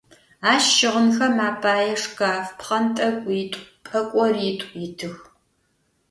Ащ 0.51 0.63
щыгъынхэм 0.75 1.35
апае 1.49 1.93
шкаф, 2.03 2.45
пкъэнтӏэкӏуитӏу, 2.57 3.63
пӏэкӏоритӏу 3.85 4.71
итых. 4.85 5.17